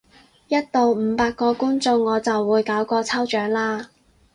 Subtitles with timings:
[0.47, 3.85] 一到五百個觀眾我就會搞個抽獎喇！